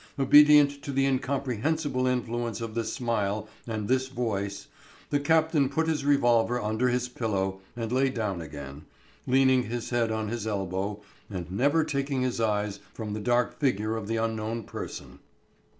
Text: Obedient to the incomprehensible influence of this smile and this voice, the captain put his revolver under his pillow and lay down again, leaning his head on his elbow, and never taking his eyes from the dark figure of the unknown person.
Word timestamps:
Obedient 0.17 0.81
to 0.81 0.91
the 0.91 1.05
incomprehensible 1.05 2.07
influence 2.07 2.59
of 2.59 2.73
this 2.73 2.91
smile 2.91 3.47
and 3.67 3.87
this 3.87 4.07
voice, 4.07 4.65
the 5.11 5.19
captain 5.19 5.69
put 5.69 5.87
his 5.87 6.03
revolver 6.03 6.59
under 6.59 6.89
his 6.89 7.07
pillow 7.07 7.59
and 7.75 7.91
lay 7.91 8.09
down 8.09 8.41
again, 8.41 8.85
leaning 9.27 9.61
his 9.65 9.91
head 9.91 10.09
on 10.11 10.27
his 10.29 10.47
elbow, 10.47 10.99
and 11.29 11.51
never 11.51 11.83
taking 11.83 12.23
his 12.23 12.41
eyes 12.41 12.79
from 12.95 13.13
the 13.13 13.19
dark 13.19 13.59
figure 13.59 13.95
of 13.95 14.07
the 14.07 14.17
unknown 14.17 14.63
person. 14.63 15.19